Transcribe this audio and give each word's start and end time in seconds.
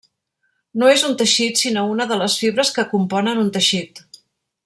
No 0.83 0.87
és 0.93 1.03
un 1.09 1.13
teixit 1.19 1.61
sinó 1.63 1.83
una 1.97 2.09
de 2.13 2.17
les 2.23 2.39
fibres 2.45 2.73
que 2.79 2.87
componen 2.95 3.43
un 3.45 3.55
teixit. 3.59 4.03